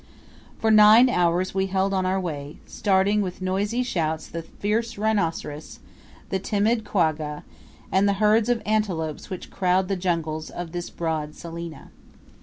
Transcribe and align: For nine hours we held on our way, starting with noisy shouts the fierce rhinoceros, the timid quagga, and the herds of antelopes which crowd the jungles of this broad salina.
For 0.57 0.71
nine 0.71 1.09
hours 1.09 1.53
we 1.53 1.67
held 1.67 1.93
on 1.93 2.07
our 2.07 2.19
way, 2.19 2.57
starting 2.65 3.21
with 3.21 3.39
noisy 3.39 3.83
shouts 3.83 4.25
the 4.25 4.41
fierce 4.41 4.97
rhinoceros, 4.97 5.77
the 6.29 6.39
timid 6.39 6.83
quagga, 6.83 7.43
and 7.91 8.07
the 8.09 8.13
herds 8.17 8.49
of 8.49 8.63
antelopes 8.65 9.29
which 9.29 9.51
crowd 9.51 9.89
the 9.89 9.95
jungles 9.95 10.49
of 10.49 10.71
this 10.71 10.89
broad 10.89 11.35
salina. 11.35 11.91